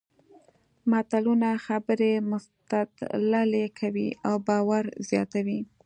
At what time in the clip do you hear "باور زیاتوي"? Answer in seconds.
4.47-5.59